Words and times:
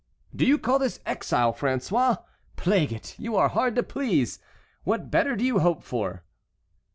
"Do 0.35 0.47
you 0.47 0.57
call 0.57 0.79
this 0.79 0.99
exile, 1.05 1.53
François? 1.53 2.23
Plague 2.55 2.91
it, 2.91 3.15
you 3.19 3.35
are 3.35 3.49
hard 3.49 3.75
to 3.75 3.83
please! 3.83 4.39
What 4.83 5.11
better 5.11 5.35
do 5.35 5.43
you 5.45 5.59
hope 5.59 5.83
for?" 5.83 6.23